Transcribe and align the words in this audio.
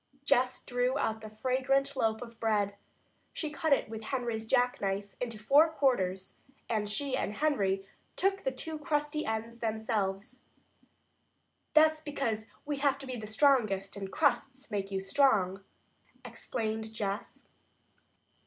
Jess 0.25 0.63
drew 0.63 0.97
out 0.97 1.21
the 1.21 1.29
fragrant 1.29 1.95
loaf 1.95 2.23
of 2.23 2.39
bread. 2.39 2.75
She 3.33 3.51
cut 3.51 3.71
it 3.71 3.87
with 3.87 4.05
Henry's 4.05 4.47
jackknife 4.47 5.13
into 5.21 5.37
four 5.37 5.69
quarters, 5.69 6.37
and 6.67 6.89
she 6.89 7.15
and 7.15 7.35
Henry 7.35 7.85
took 8.15 8.41
the 8.43 8.49
two 8.51 8.79
crusty 8.79 9.27
ends 9.27 9.59
themselves. 9.59 10.41
"That's 11.75 11.99
because 12.01 12.47
we 12.65 12.77
have 12.77 12.97
to 12.97 13.05
be 13.05 13.15
the 13.15 13.27
strongest, 13.27 13.95
and 13.95 14.11
crusts 14.11 14.71
make 14.71 14.89
you 14.89 14.99
strong," 14.99 15.63
explained 16.25 16.91
Jess. 16.91 17.43